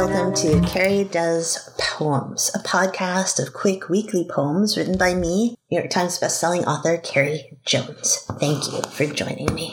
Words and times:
Welcome 0.00 0.32
to 0.34 0.60
Carrie 0.60 1.02
Does 1.02 1.74
Poems, 1.76 2.52
a 2.54 2.60
podcast 2.60 3.44
of 3.44 3.52
quick 3.52 3.88
weekly 3.88 4.24
poems 4.24 4.76
written 4.78 4.96
by 4.96 5.12
me, 5.12 5.56
New 5.72 5.78
York 5.78 5.90
Times 5.90 6.20
bestselling 6.20 6.64
author 6.66 6.98
Carrie 6.98 7.58
Jones. 7.64 8.24
Thank 8.38 8.72
you 8.72 8.80
for 8.92 9.06
joining 9.12 9.52
me. 9.52 9.72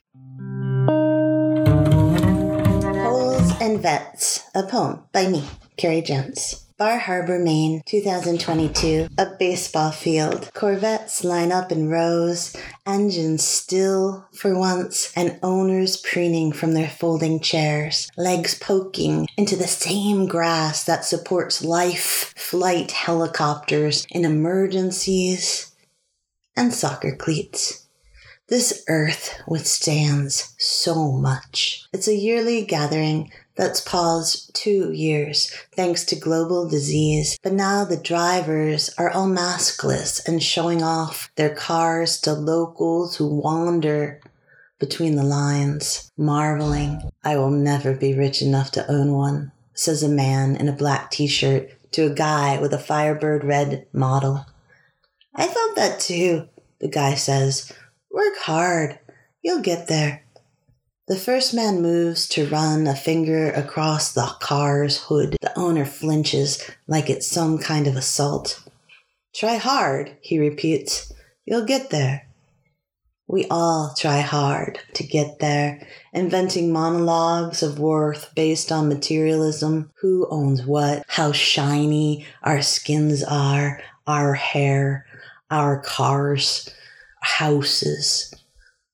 Holes 3.04 3.62
and 3.62 3.80
Vettes, 3.80 4.50
a 4.56 4.64
poem 4.64 5.04
by 5.14 5.28
me, 5.28 5.44
Carrie 5.78 6.02
Jones. 6.02 6.65
Bar 6.78 6.98
Harbor, 6.98 7.40
Maine, 7.40 7.82
2022. 7.86 9.08
A 9.18 9.28
baseball 9.40 9.92
field. 9.92 10.50
Corvettes 10.54 11.24
line 11.24 11.50
up 11.50 11.72
in 11.72 11.88
rows, 11.88 12.54
engines 12.86 13.46
still 13.46 14.28
for 14.34 14.60
once, 14.60 15.14
and 15.16 15.40
owners 15.42 15.96
preening 15.96 16.52
from 16.52 16.74
their 16.74 16.90
folding 16.90 17.40
chairs, 17.40 18.10
legs 18.18 18.60
poking 18.60 19.26
into 19.38 19.56
the 19.56 19.70
same 19.70 20.28
grass 20.28 20.84
that 20.84 21.06
supports 21.06 21.64
life 21.64 22.34
flight 22.36 22.92
helicopters 22.92 24.06
in 24.10 24.26
emergencies 24.26 25.74
and 26.58 26.74
soccer 26.74 27.16
cleats. 27.16 27.88
This 28.50 28.84
earth 28.90 29.42
withstands 29.48 30.54
so 30.58 31.14
much. 31.14 31.86
It's 31.94 32.10
a 32.10 32.16
yearly 32.16 32.66
gathering 32.66 33.32
that's 33.56 33.82
paused 33.82 34.54
two 34.54 34.92
years 34.92 35.52
thanks 35.76 36.04
to 36.06 36.16
global 36.16 36.68
disease. 36.68 37.38
But 37.42 37.54
now 37.54 37.86
the 37.86 37.98
drivers 37.98 38.90
are 38.98 39.10
all 39.10 39.28
maskless 39.28 40.26
and 40.28 40.44
showing 40.44 40.84
off 40.84 41.32
their 41.36 41.54
cars 41.54 42.20
to 42.22 42.34
locals 42.34 43.16
who 43.16 43.28
wander 43.28 44.22
between 44.80 45.16
the 45.16 45.24
lines, 45.24 46.12
marveling, 46.18 47.02
I 47.24 47.38
will 47.38 47.50
never 47.52 47.96
be 47.96 48.14
rich 48.14 48.42
enough 48.42 48.72
to 48.72 48.92
own 48.92 49.14
one, 49.14 49.54
says 49.74 50.04
a 50.04 50.10
man 50.10 50.58
in 50.58 50.68
a 50.68 50.74
black 50.74 51.12
t 51.12 51.28
shirt 51.28 51.70
to 51.94 52.06
a 52.06 52.14
guy 52.14 52.60
with 52.60 52.74
a 52.74 52.80
Firebird 52.80 53.46
red 53.46 53.88
model. 53.94 54.46
I 55.34 55.48
thought 55.48 55.76
that 55.76 56.00
too, 56.02 56.50
the 56.80 56.90
guy 56.90 57.16
says. 57.16 57.72
Work 58.12 58.38
hard. 58.38 59.00
You'll 59.42 59.62
get 59.62 59.88
there. 59.88 60.25
The 61.08 61.16
first 61.16 61.54
man 61.54 61.84
moves 61.84 62.28
to 62.30 62.48
run 62.48 62.88
a 62.88 62.96
finger 62.96 63.52
across 63.52 64.12
the 64.12 64.26
car's 64.40 65.04
hood. 65.04 65.38
The 65.40 65.56
owner 65.56 65.86
flinches 65.86 66.68
like 66.88 67.12
it's 67.12 67.28
some 67.28 67.60
kind 67.60 67.86
of 67.86 67.96
assault. 67.96 68.68
Try 69.36 69.58
hard, 69.58 70.18
he 70.22 70.40
repeats. 70.40 71.14
You'll 71.46 71.66
get 71.66 71.92
there. 71.92 72.28
We 73.28 73.46
all 73.52 73.94
try 73.96 74.22
hard 74.22 74.80
to 74.96 75.04
get 75.04 75.38
there, 75.38 75.88
inventing 76.12 76.72
monologues 76.72 77.62
of 77.62 77.78
worth 77.78 78.34
based 78.34 78.72
on 78.72 78.90
materialism 78.90 79.92
who 80.02 80.28
owns 80.32 80.66
what, 80.66 81.04
how 81.08 81.34
shiny 81.34 82.26
our 82.42 82.64
skins 82.64 83.24
are, 83.24 83.80
our 84.08 84.34
hair, 84.34 85.06
our 85.52 85.82
cars, 85.82 86.68
houses. 87.22 88.34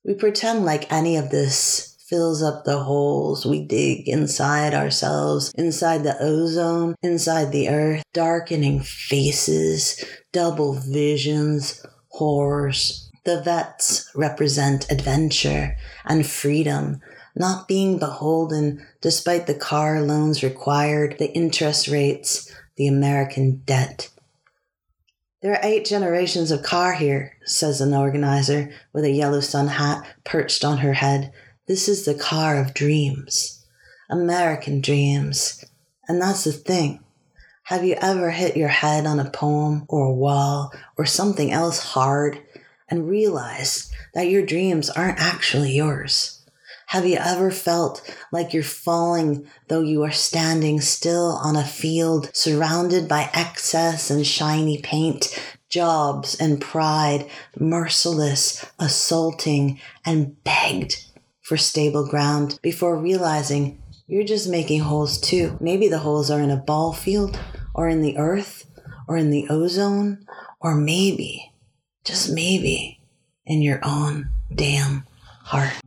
We 0.03 0.14
pretend 0.14 0.66
like 0.66 0.92
any 0.92 1.16
of 1.16 1.30
this 1.30 1.91
fills 2.12 2.44
up 2.44 2.66
the 2.66 2.84
holes 2.84 3.45
we 3.45 3.64
dig 3.64 4.06
inside 4.09 4.73
ourselves, 4.73 5.54
inside 5.56 6.04
the 6.04 6.22
ozone, 6.22 6.94
inside 7.02 7.53
the 7.53 7.70
earth, 7.70 8.03
darkening 8.12 8.81
faces, 8.81 10.03
double 10.34 10.73
visions, 10.73 11.86
horrors. 12.09 13.09
The 13.23 13.42
Vettes 13.42 14.12
represent 14.14 14.92
adventure 14.92 15.78
and 16.03 16.28
freedom, 16.28 17.00
not 17.34 17.70
being 17.70 17.98
beholden 17.98 18.86
despite 19.00 19.48
the 19.48 19.56
car 19.56 20.02
loans 20.02 20.44
required, 20.44 21.16
the 21.18 21.31
interest 21.34 21.88
rates, 21.88 22.53
the 22.75 22.88
American 22.88 23.62
debt. 23.64 24.09
There 25.42 25.53
are 25.53 25.59
eight 25.64 25.86
generations 25.86 26.52
of 26.52 26.62
car 26.62 26.94
here, 26.94 27.38
says 27.46 27.80
an 27.80 27.94
organizer 27.94 28.69
with 28.91 29.06
a 29.06 29.12
yellow 29.12 29.40
sun 29.40 29.68
hat 29.68 30.06
perched 30.25 30.66
on 30.66 30.80
her 30.80 30.94
head. 30.94 31.31
This 31.67 31.88
is 31.88 32.05
the 32.05 32.16
car 32.16 32.59
of 32.59 32.73
dreams, 32.73 33.63
American 34.09 34.81
dreams. 34.81 35.63
And 36.07 36.19
that's 36.19 36.44
the 36.44 36.51
thing. 36.51 37.03
Have 37.66 37.85
you 37.85 37.95
ever 38.01 38.31
hit 38.31 38.57
your 38.57 38.67
head 38.67 39.05
on 39.05 39.19
a 39.19 39.29
poem 39.29 39.85
or 39.88 40.07
a 40.07 40.13
wall 40.13 40.73
or 40.97 41.05
something 41.05 41.51
else 41.51 41.79
hard 41.94 42.41
and 42.89 43.07
realized 43.07 43.91
that 44.16 44.27
your 44.27 44.44
dreams 44.44 44.89
aren't 44.89 45.22
actually 45.22 45.73
yours? 45.73 46.44
Have 46.88 47.05
you 47.05 47.17
ever 47.17 47.51
felt 47.51 48.01
like 48.31 48.53
you're 48.53 48.63
falling 48.63 49.47
though 49.67 49.83
you 49.83 50.01
are 50.01 50.11
standing 50.11 50.81
still 50.81 51.39
on 51.43 51.55
a 51.55 51.63
field 51.63 52.31
surrounded 52.35 53.07
by 53.07 53.29
excess 53.33 54.09
and 54.09 54.25
shiny 54.25 54.81
paint, 54.81 55.39
jobs 55.69 56.35
and 56.41 56.59
pride, 56.59 57.29
merciless, 57.57 58.66
assaulting, 58.79 59.79
and 60.03 60.43
begged 60.43 61.05
for 61.41 61.57
stable 61.57 62.07
ground 62.07 62.59
before 62.62 62.97
realizing 62.97 63.81
you're 64.07 64.24
just 64.24 64.50
making 64.50 64.81
holes 64.81 65.19
too. 65.19 65.57
Maybe 65.59 65.88
the 65.88 66.00
holes 66.00 66.29
are 66.29 66.41
in 66.41 66.52
a 66.52 66.57
ball 66.57 66.94
field 66.94 67.40
or 67.74 67.90
in 67.90 68.02
the 68.02 68.18
earth 68.18 68.66
or 69.07 69.18
in 69.18 69.29
the 69.31 69.47
ozone 69.50 70.25
or 70.59 70.75
maybe, 70.75 71.52
just 72.06 72.31
maybe, 72.31 73.02
in 73.46 73.62
your 73.62 73.79
own 73.84 74.29
damn 74.53 75.06
heart. 75.44 75.81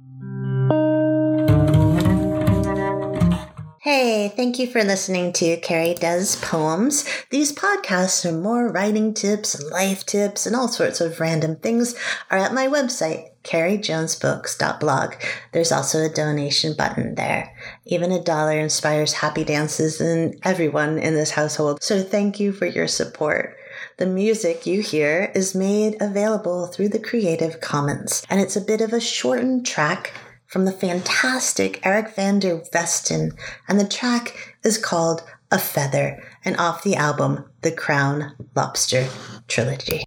Thank 4.28 4.58
you 4.58 4.66
for 4.66 4.82
listening 4.82 5.32
to 5.34 5.56
Carrie 5.58 5.94
Does 5.94 6.36
Poems. 6.36 7.04
These 7.30 7.52
podcasts 7.52 8.24
and 8.24 8.42
more 8.42 8.68
writing 8.68 9.12
tips 9.12 9.54
and 9.54 9.70
life 9.70 10.06
tips 10.06 10.46
and 10.46 10.56
all 10.56 10.68
sorts 10.68 11.00
of 11.00 11.20
random 11.20 11.56
things 11.56 11.94
are 12.30 12.38
at 12.38 12.54
my 12.54 12.66
website, 12.66 13.30
carriejonesbooks.blog. 13.42 15.14
There's 15.52 15.72
also 15.72 16.04
a 16.04 16.08
donation 16.08 16.74
button 16.76 17.16
there. 17.16 17.54
Even 17.84 18.12
a 18.12 18.22
dollar 18.22 18.58
inspires 18.58 19.14
happy 19.14 19.44
dances 19.44 20.00
in 20.00 20.38
everyone 20.42 20.98
in 20.98 21.14
this 21.14 21.32
household. 21.32 21.82
So 21.82 22.02
thank 22.02 22.40
you 22.40 22.52
for 22.52 22.66
your 22.66 22.88
support. 22.88 23.56
The 23.96 24.06
music 24.06 24.66
you 24.66 24.80
hear 24.80 25.32
is 25.34 25.54
made 25.54 26.00
available 26.00 26.68
through 26.68 26.88
the 26.88 26.98
Creative 26.98 27.60
Commons, 27.60 28.24
and 28.30 28.40
it's 28.40 28.56
a 28.56 28.60
bit 28.60 28.80
of 28.80 28.92
a 28.92 29.00
shortened 29.00 29.66
track 29.66 30.12
from 30.54 30.66
the 30.66 30.70
fantastic 30.70 31.84
Eric 31.84 32.14
van 32.14 32.38
der 32.38 32.60
Vesten, 32.72 33.36
and 33.66 33.80
the 33.80 33.88
track 33.88 34.56
is 34.62 34.78
called 34.78 35.24
A 35.50 35.58
Feather, 35.58 36.22
and 36.44 36.56
off 36.58 36.84
the 36.84 36.94
album 36.94 37.50
The 37.62 37.72
Crown 37.72 38.36
Lobster 38.54 39.08
Trilogy. 39.48 40.04